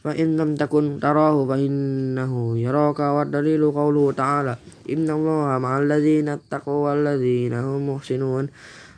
fa 0.03 0.13
in 0.19 0.35
lam 0.35 0.59
takun 0.59 0.99
tarahu 0.99 1.47
fa 1.47 1.57
innahu 1.57 2.59
yaraka 2.59 3.15
wa 3.15 3.23
dalilu 3.23 3.71
qawluhu 3.71 4.11
ta'ala. 4.11 4.59
Inna 4.91 5.15
allaha 5.15 5.63
ma'al 5.63 5.87
ladzina 5.87 6.43
taqaw 6.43 6.91
wal 6.91 7.07
ladzina 7.07 7.63
hum 7.63 7.87
muhsinun. 7.87 8.51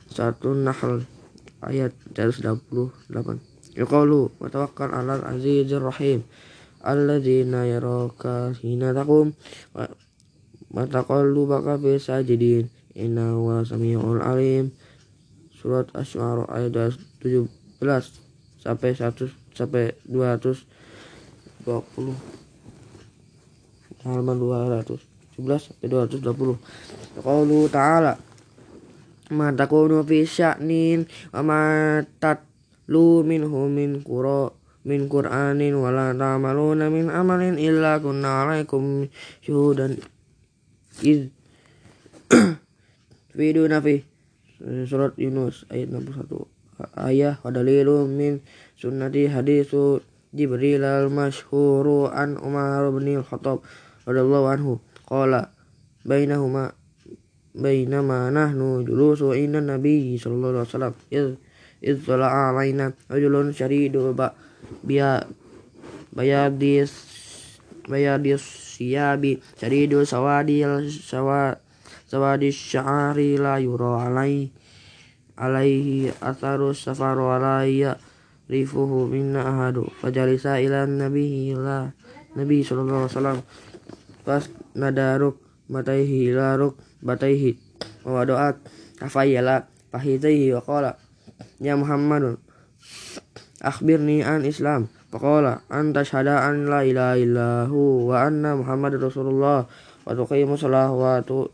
Satu 0.08 0.56
nahl 0.56 1.04
ayat 1.60 1.92
128 2.16 3.76
yaqulu 3.76 4.32
wa 4.40 4.48
tawakkal 4.48 4.88
'alal 4.96 5.24
azizir 5.28 5.84
rahim. 5.84 6.24
Alladzina 6.80 7.68
yaraka 7.68 8.56
hina 8.60 8.96
taqum. 8.96 9.36
Wa 9.76 9.88
Mataqallubaka 10.74 11.78
fi 11.78 12.02
sajidin. 12.02 12.66
Inna 12.98 13.38
wa 13.38 13.62
sami'ul 13.62 14.18
alim. 14.18 14.74
Surat 15.54 15.86
Asy'ara 15.94 16.50
ayat 16.50 16.98
17 17.22 17.48
sampai 18.58 18.90
100 18.92 19.30
sampai 19.54 19.94
220 21.64 22.44
halaman 24.04 24.36
217 24.36 25.00
sampai 25.34 25.58
220 25.88 27.24
Qaulu 27.24 27.72
ta'ala 27.72 28.20
ma 29.32 29.48
takunu 29.56 30.04
fi 30.04 30.28
sya'nin 30.28 31.08
wa 31.32 31.40
ma 31.40 31.60
tatlu 32.20 33.24
minhu 33.24 33.72
min 33.72 34.04
qura 34.04 34.52
min 34.84 35.08
qur'anin 35.08 35.72
wa 35.80 35.88
la 35.88 36.12
ta'maluna 36.12 36.92
min 36.92 37.08
amalin 37.08 37.56
illa 37.56 37.96
kunna 38.04 38.44
'alaikum 38.44 39.08
syuhudan 39.40 39.96
iz 41.00 41.32
video 43.32 43.64
nafi 43.72 44.04
surat 44.84 45.16
Yunus 45.16 45.64
ayat 45.72 45.88
61 45.88 46.44
ayah 47.08 47.40
wa 47.40 47.48
dalilu 47.48 48.04
min 48.04 48.44
sunnati 48.76 49.32
hadisu 49.32 50.04
Jibril 50.34 50.82
al 50.82 51.14
masyhuru 51.14 52.10
an 52.10 52.34
Umar 52.42 52.90
bin 52.90 53.22
Al-Khattab 53.22 53.62
radhiyallahu 54.02 54.46
anhu. 54.50 54.72
Qala 55.06 55.54
bainahuma 56.02 56.74
bainama 57.54 58.34
nahnu 58.34 58.82
julusu 58.82 59.30
inna 59.38 59.62
nabi 59.62 60.18
sallallahu 60.18 60.58
alaihi 60.58 60.66
wasallam. 60.66 60.94
Iz 61.14 61.26
iz 61.78 61.96
tala'a 62.02 62.50
alaina 62.50 62.90
rajulun 63.06 63.54
syaridu 63.54 64.10
ba 64.10 64.34
biya 64.82 65.22
bayadis 66.10 66.90
bayadis 67.86 68.42
siyabi 68.74 69.38
syaridu 69.54 70.02
sawadil 70.02 70.90
sawa 70.90 71.62
sawadi 72.10 72.50
sya'ari 72.50 73.38
la 73.38 73.62
yura 73.62 74.10
alai 74.10 74.50
alaihi 75.38 76.10
atharu 76.18 76.74
safaru 76.74 77.30
alaiya 77.30 77.98
rifuhu 78.50 79.08
minna 79.08 79.44
ahadu 79.44 79.88
fajalisa 80.00 80.60
ila 80.60 80.84
nabihi 80.84 81.56
la 81.56 81.92
nabi 82.36 82.60
sallallahu 82.60 83.08
alaihi 83.08 83.14
wasallam. 83.14 83.38
Pas 84.24 84.44
nadaruk 84.76 85.40
mataihi 85.68 86.32
laruk 86.32 86.76
bataihi. 87.00 87.56
Wa 88.04 88.24
doat 88.28 88.60
afayala 89.00 89.68
fahitaihi 89.92 90.52
wa 90.52 90.60
qala 90.60 91.00
ya 91.60 91.78
muhammadun 91.78 92.36
akhbirni 93.64 94.20
an 94.20 94.44
islam. 94.44 94.92
Faqala 95.14 95.62
anta 95.70 96.02
syahada 96.02 96.42
an 96.42 96.66
la 96.66 96.82
ilaha 96.82 97.14
illahu 97.14 98.10
wa 98.10 98.26
anna 98.26 98.58
muhammadar 98.58 98.98
rasulullah 98.98 99.62
wa 100.02 100.10
tuqimu 100.10 100.58
salah 100.58 100.90
wa 100.90 101.22
tu 101.22 101.46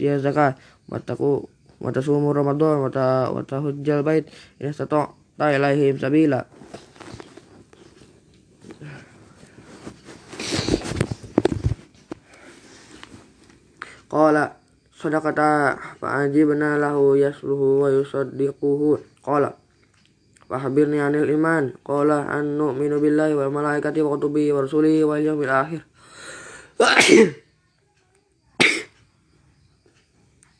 tiya 0.00 0.16
zakat 0.16 0.56
wa 0.88 0.96
taku 0.96 1.44
wa 1.76 1.92
tasumu 1.92 2.32
ramadan 2.32 2.80
wa 2.80 2.88
ta 2.88 3.28
wa 3.28 3.44
tahujjal 3.44 4.00
bait. 4.00 4.32
In 4.56 4.72
istata 4.72 5.12
ta 5.38 5.52
ilaihim 5.52 5.96
sabila. 5.98 6.44
Qala 14.12 14.44
sadaqata 14.92 15.80
fa'ajibna 15.96 16.76
lahu 16.76 17.16
yasluhu 17.16 17.80
wa 17.80 17.88
yusaddiquhu. 17.88 19.00
Qala 19.24 19.56
Fahabirni 20.52 21.00
anil 21.00 21.32
iman. 21.32 21.72
Qala 21.80 22.28
an 22.28 22.60
nu'minu 22.60 23.00
billahi 23.00 23.32
wal 23.32 23.48
malaikati 23.48 24.04
wa 24.04 24.12
kutubihi 24.12 24.52
wa 24.52 24.60
rasulihi 24.60 25.00
wal 25.00 25.16
yawmil 25.16 25.48
akhir. 25.48 25.80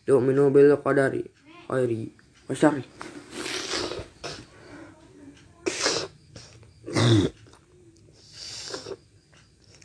Tu'minu 0.09 0.49
bil 0.49 0.73
qadari 0.81 1.29
khairi 1.69 2.09
wa 2.49 2.57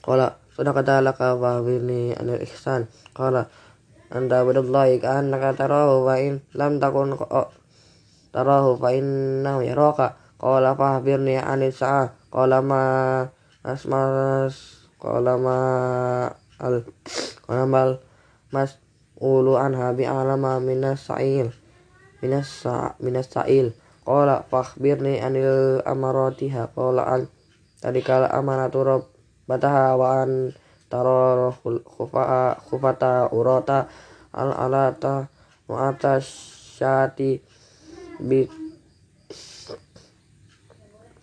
Qala 0.07 0.39
sadaqata 0.55 1.03
laka 1.03 1.35
fahabirni 1.35 2.15
anil 2.15 2.39
ihsan. 2.39 2.87
Qala 3.11 3.51
anta 4.07 4.39
abadallahi 4.39 5.03
ka'annaka 5.03 5.51
tarahu 5.59 6.07
wa 6.07 6.15
in 6.15 6.39
lam 6.55 6.79
takun 6.79 7.11
tarahu 8.31 8.79
fa 8.79 8.95
innahu 8.95 9.67
yaraka. 9.67 10.15
Qala 10.39 10.79
fahbirni 10.79 11.35
anis 11.35 11.83
sa'a. 11.83 12.15
Qala 12.31 12.63
ma 12.63 12.83
asmas 13.67 14.87
qala 14.95 15.35
ma 15.35 15.59
al 16.55 16.87
qala 17.43 17.67
mal 17.67 17.99
mas 18.55 18.79
ulu 19.19 19.59
anha 19.59 19.91
bi 19.91 20.07
alama 20.07 20.61
minas 20.63 21.03
sa'il 21.03 21.51
minas 22.23 22.47
sa 22.47 22.95
minas 23.03 23.27
sa'il. 23.27 23.75
Qala 24.07 24.47
fakhbirni 24.47 25.19
anil 25.19 25.83
amaratiha. 25.83 26.71
Qala 26.71 27.03
al 27.03 27.27
tadikal 27.83 28.23
amanatu 28.31 29.03
bataha 29.47 29.95
wa 29.95 30.21
an 30.21 30.51
tara 30.91 31.51
khufata 32.67 33.31
urata 33.31 33.87
al 34.35 34.51
alata 34.51 35.31
wa 35.67 35.91
syati 36.19 37.41
bi 38.19 38.47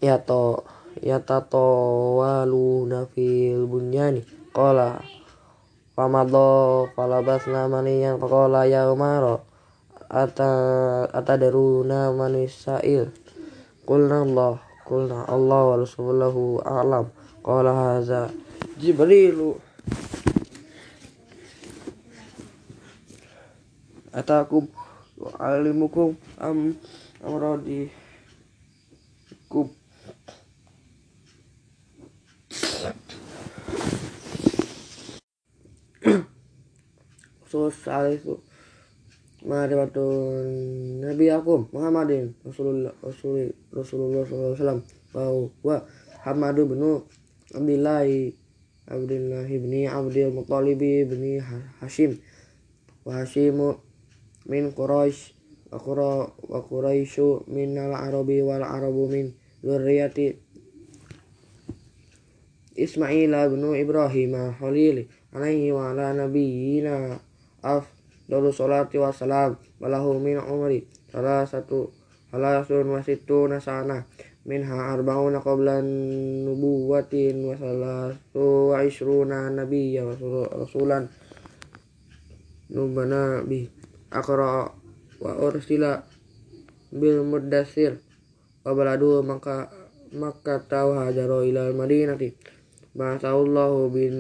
yato 0.03 0.65
yatatawaluna 1.01 3.07
fil 3.13 3.67
bunyani. 3.71 4.25
Qala 4.55 5.03
famado 5.97 6.87
falabasna 6.95 7.67
maniyan 7.67 8.21
faqala 8.23 8.71
ya 8.71 8.87
umara 8.93 9.43
ata 10.11 10.51
atadaruna 11.11 12.13
manisail. 12.15 13.11
Qulna 13.85 14.23
Allah 14.23 14.63
qulna 14.87 15.27
Allah 15.27 15.63
wa 15.75 15.77
rasuluhu 15.81 16.63
a'lam 16.63 17.11
qala 17.45 17.73
haza 17.77 18.33
jibrilu 18.81 19.61
atakum 24.17 24.65
alimukum 25.37 26.17
am 26.41 26.73
amradi 27.21 27.93
kub 29.53 29.69
Sus 37.45 37.77
alaihi 37.87 38.41
Ma'rifatun 39.45 41.05
Nabi 41.05 41.29
aku 41.29 41.69
Muhammadin 41.77 42.33
Rasulullah 42.41 42.97
Rasul 43.05 43.53
Rasulullah 43.69 44.25
SAW 44.25 44.81
bahwa 45.13 45.85
Hamadu 46.25 46.65
bin 46.65 46.81
Abdullah 47.55 48.03
Abdullah 48.91 49.47
bin 49.49 49.89
Abdul 49.89 50.35
Muttalib 50.35 50.83
bin 50.83 51.41
Hashim. 51.81 52.19
Wa 53.07 53.25
min 54.45 54.73
Quraisy 54.77 55.33
wa 55.73 55.79
Qura 55.81 56.29
wa 56.29 57.41
min 57.49 57.79
al-Arabi 57.79 58.43
wal 58.45 58.63
Arabu 58.63 59.09
min 59.09 59.33
dzurriyyati 59.65 60.37
Ismail 62.77 63.33
bin 63.51 63.63
Ibrahim 63.75 64.55
Khalil 64.61 65.09
alaihi 65.33 65.73
wa 65.73 65.91
ala 65.91 66.13
nabiyyina 66.13 67.19
afdalu 67.65 68.53
salati 68.53 69.01
wassalam 69.01 69.57
walahu 69.81 70.21
min 70.21 70.39
umri 70.39 70.87
salah 71.11 71.43
satu 71.49 71.91
halasun 72.31 72.87
wasitu 72.93 73.49
nasana 73.51 74.07
minha 74.45 74.93
arba'una 74.93 75.41
qabla 75.41 75.81
nubuwatin 75.81 77.49
wa 77.49 77.57
salatu 77.57 78.77
wa 78.77 78.85
isruna 78.85 79.49
nabiyya 79.49 80.05
wa 80.05 80.15
rasulan 80.53 81.09
nubana 82.69 83.41
bi 83.41 83.65
akra 84.13 84.69
wa 85.21 85.33
ursila 85.41 86.05
bil 86.93 87.25
mudassir 87.25 87.97
wa 88.65 88.77
baladu 88.77 89.25
maka 89.25 89.73
maka 90.15 90.63
tahu 90.63 90.95
hajaru 90.95 91.43
ila 91.51 91.75
madinati. 91.75 92.31
Ba'athallahu 92.95 93.91
bin 93.91 94.15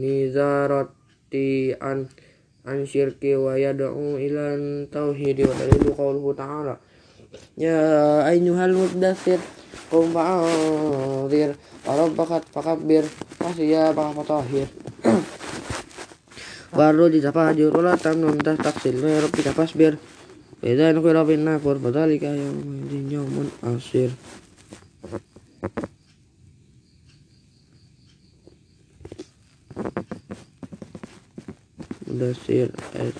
nizarati 0.00 1.76
an 1.76 2.08
an 2.64 2.88
syirki 2.88 3.36
wa 3.36 3.52
yad'u 3.52 4.16
ila 4.16 4.56
tauhid 4.88 5.44
wa 5.44 5.52
dalilu 5.52 5.92
qawluhu 5.92 6.32
ta'ala 6.32 6.80
ya 7.56 7.76
ayyuhal 8.28 8.72
muddathir 8.76 9.40
qum 9.92 10.12
fa'anzir 10.12 11.56
wa 11.84 11.92
rabbaka 11.96 12.40
fakabbir 12.52 13.04
fasya 13.40 13.92
baka 13.92 14.22
fatahir 14.22 14.68
baru 16.78 17.12
ditafajur 17.12 17.72
la 17.84 17.96
tamnun 18.00 18.40
taksil 18.40 18.96
wa 19.00 19.20
rabbika 19.20 19.52
fasbir 19.52 19.96
Beda 20.62 20.94
nukhira 20.94 21.26
bin 21.26 21.42
nafur 21.42 21.74
fadhalika 21.74 22.30
yawmin 22.30 23.10
yawmun 23.10 23.50
asir 23.66 24.14
Dasir 32.06 32.70
ayat 32.94 33.16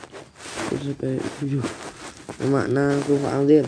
sampai 0.70 1.18
tujuh 1.42 1.66
makna 2.46 2.94
ku 3.02 3.18
fa'adir 3.18 3.66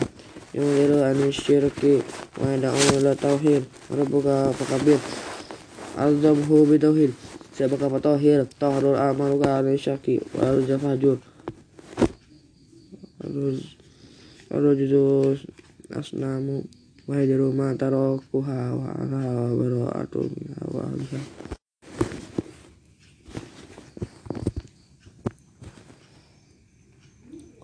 yuliru 0.54 0.98
anis 1.06 1.36
syirki 1.38 2.02
wa 2.40 2.50
da'u 2.58 3.00
la 3.02 3.14
tauhid 3.14 3.62
rabbuka 3.90 4.50
fakabir 4.54 4.98
azabhu 5.94 6.66
bi 6.66 6.76
tauhid 6.78 7.14
sabaka 7.54 7.86
fatahir 7.86 8.46
tahrul 8.58 8.98
amaluka 8.98 9.62
anis 9.62 9.84
syaki 9.86 10.18
wa 10.34 10.50
al-jafajur 10.50 11.18
Arujuz 14.50 15.46
asnamu 15.94 16.66
wa 17.06 17.14
hajru 17.14 17.54
ma 17.54 17.70
tarakuha 17.78 18.74
wa 18.74 18.90
ala 18.98 19.54
bara'atu 19.54 20.26
minha 20.26 20.64
wa 20.74 20.90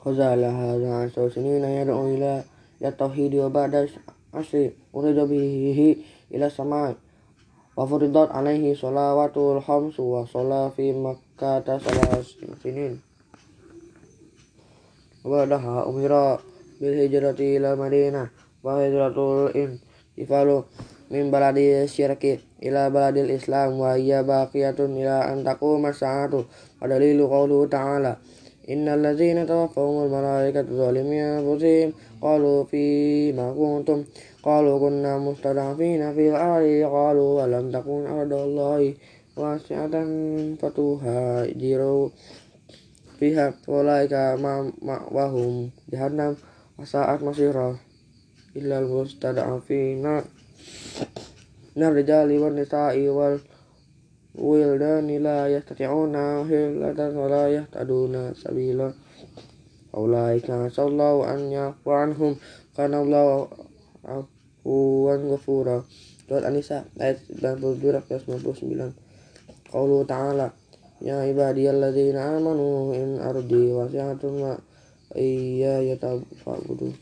خزال 0.07 0.39
هذا 0.45 0.91
عشر 0.95 1.31
سنين 1.35 1.65
يدعو 1.65 2.15
إلى 2.15 2.45
ya 2.82 2.90
tauhid 2.90 3.38
wa 3.38 3.54
ba'da 3.54 3.86
asri 4.34 4.74
uridu 4.90 5.30
bihi 5.30 6.02
ila 6.34 6.50
sama 6.50 6.98
wa 7.78 7.84
furidat 7.88 8.34
alaihi 8.34 8.76
salawatul 8.76 9.62
khamsu 9.62 10.02
wa 10.02 10.26
sholat 10.26 10.74
fi 10.76 10.92
ta 11.38 11.62
salas 11.64 12.38
sinin. 12.62 13.00
Wa 15.22 15.46
daha 15.46 15.86
umira 15.86 16.42
bil 16.82 16.98
hijrati 16.98 17.62
ila 17.62 17.78
madinah. 17.78 18.34
Wa 18.66 18.82
hijratul 18.82 19.54
intifalu 19.54 20.66
min 21.14 21.30
baladi 21.30 21.86
syirki 21.86 22.42
ila 22.62 22.90
baladil 22.90 23.30
islam. 23.30 23.78
Wa 23.78 23.98
iya 23.98 24.26
baqiyatun 24.26 24.98
ila 24.98 25.30
antaku 25.30 25.78
masa'atu 25.78 26.46
wa 26.82 26.86
dalilu 26.90 27.30
qawlu 27.30 27.70
ta'ala. 27.70 28.18
إن 28.71 28.89
الذين 28.89 29.47
توفهم 29.47 30.05
الملائكة 30.05 30.63
ظالمي 30.63 31.23
أنفسهم 31.23 31.93
قالوا 32.23 32.65
فيما 32.65 33.53
كنتم 33.53 34.05
قالوا 34.43 34.79
كنا 34.79 35.19
مستضعفين 35.19 36.15
في 36.15 36.29
الأرض 36.31 36.93
قالوا 36.93 37.43
ولم 37.43 37.71
تكن 37.71 38.07
أرض 38.07 38.33
الله 38.33 38.95
واسعة 39.37 39.95
فتهاجروا 40.61 42.09
فيها 43.19 43.55
أولئك 43.69 44.13
مأواهم 44.83 45.71
جهنم 45.93 46.37
وساءت 46.79 47.23
مصيرا 47.23 47.77
إلا 48.57 48.79
المستضعفين 48.79 50.03
من 51.77 51.83
الرجال 51.83 52.39
والنساء 52.39 52.99
والنساء 53.09 53.57
wildani 54.36 55.20
la 55.20 55.48
yastati'una 55.48 56.48
hilatan 56.48 57.12
wa 57.16 57.28
la 57.28 57.44
yahtaduna 57.52 58.36
sabila. 58.36 58.92
Aulaika 59.92 60.72
sallahu 60.72 61.28
an 61.28 61.52
yafu 61.52 61.90
anhum. 61.92 62.40
Kana 62.76 63.04
Allah 63.04 63.48
afuwan 64.08 65.28
ghafura. 65.28 65.84
Surat 66.32 66.48
An-Nisa 66.48 66.88
ayat 66.96 67.20
92 67.28 68.08
99 68.08 68.96
Qaulu 69.68 70.08
ta'ala 70.08 70.48
Ya 71.02 71.26
ibadiyalladzina 71.26 72.38
amanu 72.38 72.94
in 72.94 73.18
ardi 73.18 73.74
wasi'atun 73.74 74.34
wa 74.38 74.54
iya 75.18 75.82
yatafabudu 75.82 76.94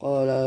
Qala 0.00 0.40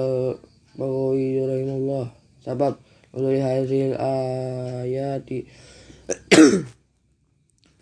rahimahullah 0.81 2.09
Sabab 2.41 2.81
Nuzul 3.13 3.37
hadhil 3.37 3.93
ayati 3.93 5.45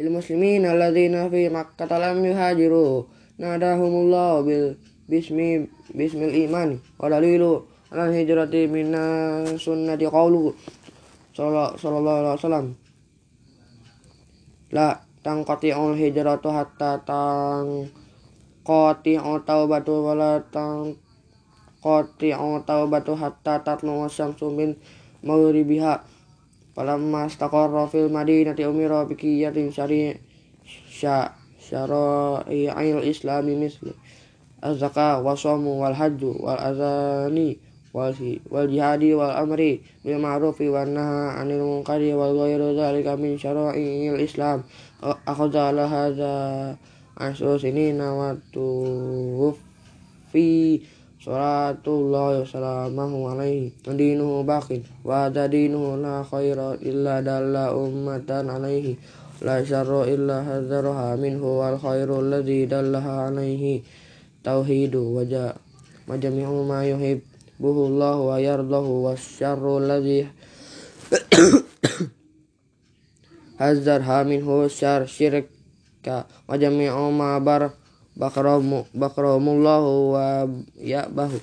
Lil 0.04 0.10
muslimin 0.12 0.68
alladzina 0.68 1.32
fi 1.32 1.48
makkah 1.48 1.88
lam 1.96 2.28
yuhajiru 2.28 3.08
nadahumullah 3.40 4.44
bil 4.44 4.76
bismi 5.08 5.64
bismil 5.96 6.44
iman. 6.48 6.76
Wa 7.00 7.08
dalilu 7.08 7.72
ala 7.88 8.12
hijrati 8.12 8.68
minna 8.68 9.48
sunnati 9.56 10.12
qawlu 10.12 10.52
sallallahu 11.32 12.20
alaihi 12.20 12.36
wasallam. 12.36 12.76
La 14.76 15.09
tangqati'ul 15.24 15.96
hijratu 16.00 16.50
hatta 16.50 17.00
tangqati'u 17.10 17.94
taubatu 19.46 19.94
wala 20.06 20.40
tangqati'u 20.56 22.50
taubatu 22.66 23.16
hatta 23.16 23.54
tatlu 23.66 24.10
syamsu 24.10 24.48
min 24.52 24.76
maghribiha. 25.24 26.00
Falamma 26.76 27.26
istaqarra 27.28 27.88
fil 27.92 28.08
madinati 28.08 28.64
umira 28.64 29.04
bikiyatin 29.10 29.68
syari 29.76 30.16
syara'i'il 31.60 33.04
islami 33.04 33.54
misli 33.60 33.92
az-zakah 34.62 35.24
wa 35.24 35.34
wal 35.36 35.96
hajju 35.96 36.32
wal 36.40 36.60
azani 36.60 37.69
wal 37.94 38.68
jihadi 38.70 39.18
wal 39.18 39.34
amri 39.34 39.82
bil 40.06 40.22
ma'rufi 40.22 40.70
wan 40.70 40.94
nahy 40.94 41.42
'anil 41.42 41.64
munkari 41.66 42.14
wal 42.14 42.34
ghairu 42.38 42.78
dzalika 42.78 43.18
min 43.18 43.38
syara'il 43.38 44.20
islam. 44.22 44.64
Akhadha 45.02 45.74
ala 45.74 45.86
hadza 45.90 46.34
asru 47.18 47.58
sinina 47.60 48.14
wa 48.14 48.36
fi 50.30 50.80
Salatullah 51.20 52.48
salamahu 52.48 53.36
alaihi 53.36 53.76
dinuhu 53.84 54.48
baqin 54.48 54.80
wa 55.04 55.28
dinuhu 55.28 56.00
la 56.00 56.24
khaira 56.24 56.80
illa 56.80 57.20
dalla 57.20 57.76
ummatan 57.76 58.48
alaihi 58.48 58.96
la 59.44 59.60
syarra 59.60 60.08
illa 60.08 60.40
hadzaraha 60.40 61.20
minhu 61.20 61.60
wal 61.60 61.76
khairu 61.76 62.24
alladhi 62.24 62.64
dallaha 62.72 63.28
alaihi 63.28 63.84
tauhidu 64.40 65.20
wa 65.20 66.16
jami'u 66.16 66.64
ma 66.64 66.88
yuhib 66.88 67.20
buhullahu 67.60 68.32
wa 68.32 68.40
yardahu 68.40 69.12
wa 69.12 69.20
syarru 69.20 69.84
ladhi 69.84 70.32
hazzarha 73.60 74.24
minhu 74.24 74.72
syar 74.72 75.04
syirka 75.04 76.24
wa 76.48 76.56
jami'u 76.56 77.12
ma 77.12 77.36
bar 77.44 77.76
bakramu 78.16 78.88
bakramullahu 78.96 79.92
wa 80.16 80.48
ya'bahu 80.80 81.40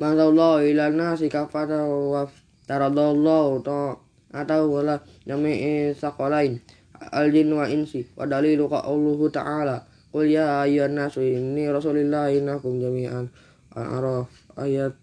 Bangsallahu 0.00 0.64
ila 0.70 0.88
nasi 0.94 1.26
kafata 1.28 1.84
wa 1.84 2.24
taradallahu 2.64 3.60
atau 4.30 4.62
wala 4.70 5.02
jami'i 5.26 5.90
saqalain 5.98 6.62
al-jin 7.10 7.50
wa 7.50 7.66
insi 7.66 8.06
wa 8.14 8.24
dalilu 8.30 8.70
qa'uluhu 8.70 9.26
ta'ala 9.34 9.89
Qul 10.10 10.26
ya 10.26 10.66
ayyuhan 10.66 10.98
nasu 10.98 11.22
inni 11.22 11.70
rasulillah 11.70 12.34
innakum 12.34 12.82
jami'an. 12.82 13.30
Al-Araf 13.70 14.26
ayat 14.58 14.98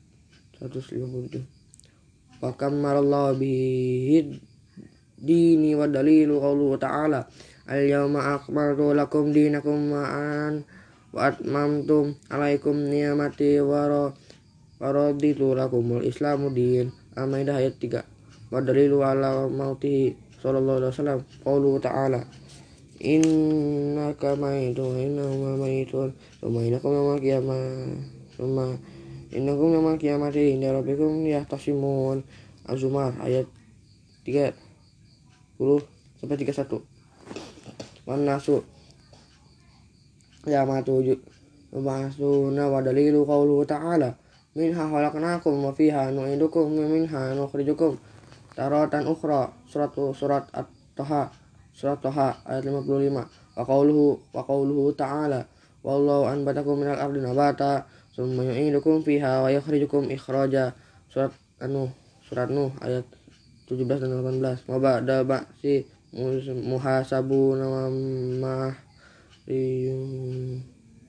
157 0.59 2.43
Wa 2.43 2.51
kammarallahu 2.51 3.39
bihi 3.39 4.35
dini 5.15 5.71
wa 5.79 5.87
dalilu 5.87 6.43
qawluhu 6.43 6.75
ta'ala. 6.75 7.23
Al-yawma 7.71 8.35
akmaltu 8.35 8.91
lakum 8.91 9.31
dinakum 9.31 9.95
ma'an 9.95 10.67
wa 11.15 11.31
atmamtum 11.31 12.19
alaikum 12.27 12.75
ni'mati 12.75 13.63
wa 13.63 14.11
raditu 14.83 15.55
lakumul 15.55 16.03
islamu 16.03 16.51
din. 16.51 16.91
Al-Maidah 17.15 17.63
ayat 17.63 17.79
3 17.79 18.51
Wa 18.51 18.59
dalilu 18.59 19.07
ala 19.07 19.47
mautihi 19.47 20.15
sallallahu 20.43 20.77
alaihi 20.83 20.93
wasallam 20.93 21.19
qawluhu 21.43 21.79
ta'ala 21.81 22.21
innaka 22.99 24.33
maitun 24.37 24.97
innahum 24.97 25.61
maitun. 25.61 26.13
Summa 26.41 26.61
innakum 26.65 26.93
yawmal 26.93 27.21
qiyamah 27.21 27.61
summa 28.33 28.77
innakum 29.33 29.73
yawmal 29.73 29.97
qiyamati 29.97 30.57
inda 30.57 30.73
rabbikum 30.73 31.25
yahtasimun. 31.25 32.25
Az-Zumar 32.67 33.15
ayat 33.23 33.47
30 34.27 34.51
sampai 36.19 36.35
31 36.35 36.83
wan 38.03 38.27
nasu 38.27 38.59
yamatu 40.43 40.99
Masuna 41.67 42.71
wa 42.71 42.79
dalilu 42.81 43.27
qawluhu 43.27 43.67
ta'ala. 43.67 44.15
Minha 44.57 44.87
khalaqnakum 44.87 45.61
wa 45.61 45.69
fiha 45.75 46.09
nu'idukum 46.09 46.73
minha 46.73 47.35
nukhrijukum. 47.37 47.99
Taratan 48.57 49.05
ukhra 49.05 49.53
surat 49.69 49.93
surat 49.93 50.49
at-taha 50.55 51.29
Surat 51.77 52.01
Toha 52.01 52.33
ayat 52.49 52.65
55. 52.65 53.13
Wa 53.13 53.61
qauluhu 53.61 54.17
wa 54.33 54.41
qauluhu 54.41 54.97
ta'ala 54.97 55.45
wallahu 55.85 56.25
anbatakum 56.25 56.81
minal 56.81 56.97
ardi 56.97 57.21
nabata 57.21 57.85
summa 58.09 58.41
yu'idukum 58.49 59.05
fiha 59.05 59.45
wa 59.45 59.53
yukhrijukum 59.53 60.09
ikhraja. 60.09 60.73
Surat 61.05 61.29
Anu 61.61 61.93
surat 62.25 62.49
Nuh 62.49 62.73
ayat 62.81 63.05
17 63.69 63.85
dan 63.85 64.09
18. 64.09 64.65
Wa 64.65 64.81
ba'da 64.81 65.21
ba'si 65.21 65.85
muhasabu 66.65 67.53
nama 67.53 67.93
ma 68.41 68.73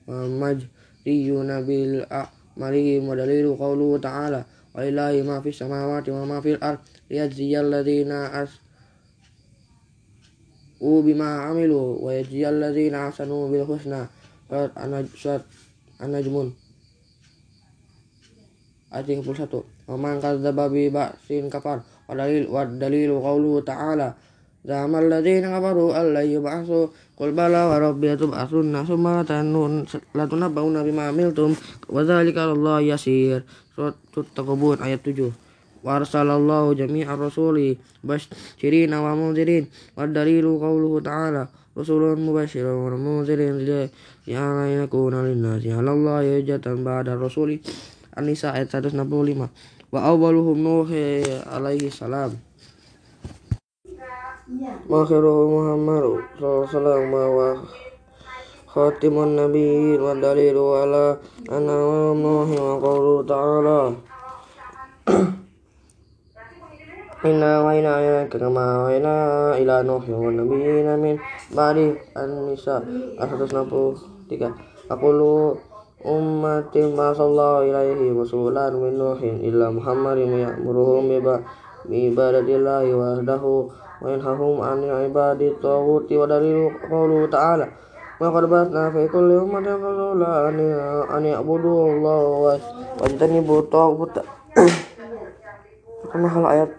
wa 0.09 0.25
majriyuna 0.25 1.65
bil 1.65 2.05
a'mali 2.05 3.01
wa 3.01 3.17
dalilu 3.17 3.57
qawluhu 3.57 3.97
ta'ala 3.97 4.45
walillahi 4.73 5.25
ma 5.25 5.41
fis 5.41 5.57
samawati 5.61 6.13
wa 6.13 6.29
ma 6.29 6.37
fil 6.41 6.61
ard 6.61 6.81
liyajziyal 7.09 7.73
ladzina 7.73 8.29
as 8.33 8.53
bima 10.79 11.51
amilu 11.51 11.99
wa 11.99 12.15
yajziyal 12.15 12.55
ladzina 12.55 13.11
ahsanu 13.11 13.51
bil 13.51 13.67
husna 13.67 14.07
surat 14.47 14.71
an-najm 14.79 15.43
an-najmun 15.99 16.47
ayat 18.89 19.05
31 19.05 19.61
wa 19.91 19.97
man 19.99 20.17
kadzdzaba 20.17 20.71
bi 20.71 20.89
ba'sin 20.89 21.51
kafar 21.51 21.83
wa 22.07 22.13
dalil 22.15 22.47
wa 22.49 22.65
dalilu 22.65 23.21
qawluhu 23.21 23.61
ta'ala 23.61 24.15
Zaman 24.59 25.07
ladzina 25.07 25.55
kafaru 25.55 25.95
alla 25.95 26.19
yub'atsu 26.19 26.91
qul 27.15 27.31
bala 27.31 27.71
wa 27.71 27.79
rabbi 27.79 28.11
tub'atsunna 28.11 28.83
summa 28.83 29.23
latunabbauna 30.11 30.83
bima 30.83 31.07
amiltum 31.07 31.55
wa 31.87 32.03
dzalika 32.03 32.51
Allah 32.51 32.83
yasir 32.83 33.47
surat 33.71 33.95
at-takabur 34.11 34.75
ayat 34.83 34.99
7 34.99 35.31
rasuli 37.15 37.79
basyirina 38.03 39.01
wa 39.01 39.15
munzirin. 39.15 39.67
Wa 39.95 40.07
dalilu 40.07 40.59
qawluhu 40.59 41.01
ta'ala 41.03 41.47
rasulun 41.75 42.19
mubasyiran 42.19 42.75
wa 42.75 42.91
munzirin 42.97 43.63
li'ala 43.63 44.67
yakuna 44.67 45.23
linnasi 45.23 45.71
'ala 45.71 45.91
Allah 45.95 46.23
hujjatan 46.27 46.83
ba'da 46.83 47.15
rasuli. 47.15 47.63
An-Nisa 48.19 48.51
ayat 48.51 48.67
165 48.73 49.47
wa 49.89 49.99
awwaluhum 50.03 50.59
Nuh 50.59 50.89
alaihi 51.47 51.87
salam. 51.87 52.35
Wa 54.89 55.05
akhiruhu 55.05 55.45
Muhammad 55.47 56.25
sallallahu 56.41 57.37
wa 57.37 57.61
khatimun 58.69 59.37
nabiyyin 59.37 60.01
wa 60.01 60.17
dalilu 60.17 60.73
ala 60.73 61.17
anna 61.47 61.77
Nuh 62.17 62.49
wa 62.57 63.21
ta'ala 63.23 63.79
Inna 67.19 67.59
wayna 67.67 67.99
ilaika 67.99 68.39
kama 68.39 68.87
wayna 68.87 69.51
ila 69.59 69.83
Nuh 69.83 70.07
wa 70.07 70.31
nabiyina 70.31 70.95
min 70.95 71.19
ba'di 71.51 71.91
An-Nisa. 72.15 72.79
163 73.19 74.87
Aqulu 74.87 75.59
ummati 75.99 76.79
ma 76.95 77.11
sallallahu 77.11 77.67
ilaihi 77.67 78.15
rasulan 78.15 78.71
min 78.79 78.95
Nuhin 78.95 79.43
illa 79.43 79.67
Muhammadin 79.67 80.31
ya'muruhum 80.31 81.11
bi 81.91 82.07
ibadatillahi 82.07 82.95
wahdahu 82.95 83.67
wa 83.99 84.07
yanhahum 84.07 84.63
'anil 84.63 85.11
ibadi 85.11 85.51
tawuti 85.59 86.15
wa 86.15 86.23
dalilu 86.23 86.71
qawluhu 86.87 87.27
ta'ala. 87.27 87.67
Wa 88.15 88.31
qad 88.31 88.47
ba'athna 88.47 88.95
fi 88.95 89.03
kulli 89.11 89.35
ummatin 89.35 89.75
rasulan 89.75 90.55
an 91.03 91.23
ya'budu 91.27 91.99
Allah 91.99 92.19
wa 92.23 92.55
wajtanibu 93.03 93.67
tawuta 93.67 94.23
Karena 96.09 96.31
hal 96.31 96.45
ayat 96.47 96.78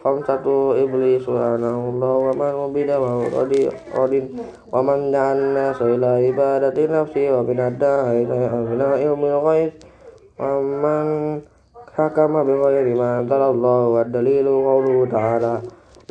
khamsatu 0.00 0.80
iblis 0.80 1.20
subhanallah 1.22 2.14
wa 2.26 2.32
man 2.32 2.52
ubida 2.56 2.96
wa 2.96 3.20
radi 3.28 3.68
radin. 3.92 4.32
Wa 4.72 4.80
man 4.80 5.12
da'anna 5.12 5.76
ila 5.76 6.12
ibadati 6.24 6.88
nafsi 6.88 7.28
wa 7.28 7.44
bin 7.44 7.60
adda'i 7.60 8.24
min 8.24 8.80
ilmi 8.80 9.28
ghaib 9.28 9.70
wa 10.40 10.56
man 10.60 11.06
hakama 11.92 12.40
bi 12.48 12.56
ghairi 12.56 12.96
ma 12.96 13.20
anzalallahu 13.20 13.92
wa 13.92 14.04
dalilu 14.08 14.54
qawluhu 14.64 15.04
ta'ala. 15.12 15.60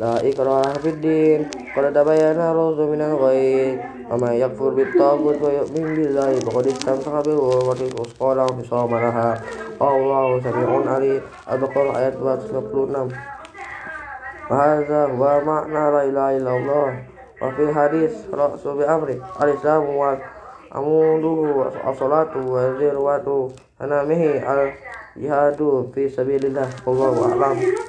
La 0.00 0.16
ikraha 0.24 0.80
fid 0.80 1.04
din 1.04 1.44
qad 1.76 1.92
tabayyana 1.92 2.56
rusul 2.56 2.88
min 2.94 3.04
al-ghayb 3.04 3.76
wa 4.08 4.16
man 4.16 4.32
yakfur 4.32 4.72
bit 4.72 4.88
taghut 4.96 5.36
wa 5.36 5.52
yu'min 5.52 5.92
billahi 5.92 6.40
faqad 6.40 6.72
istamsaka 6.72 7.20
bil 7.20 7.36
urwati 7.36 7.84
al-wuthqa 7.90 8.32
la 8.32 8.48
infisama 8.48 8.96
laha. 8.96 9.36
Wallahu 9.76 10.40
samii'un 10.40 10.88
'aliim 10.88 11.20
al-baqarah 11.52 12.00
ayat 12.00 12.16
266 12.16 13.39
Bahasa 14.50 15.06
wa 15.14 15.38
makna 15.46 15.94
la 15.94 16.02
ilaha 16.10 16.32
illallah. 16.34 16.88
Wa 17.38 17.54
fi 17.54 17.64
hadis 17.70 18.26
Rasul 18.34 18.82
bi 18.82 18.84
amri. 18.84 19.16
Alisa 19.38 19.78
wa 19.78 20.18
amudu 20.74 21.70
As-salatu 21.86 22.42
wa 22.50 22.74
zirwatu 22.74 23.54
Anamihi 23.78 24.42
al-jihadu 24.42 25.94
Fi 25.94 26.10
sabilillah. 26.10 26.66
Allahu 26.82 27.30
a'lam. 27.30 27.80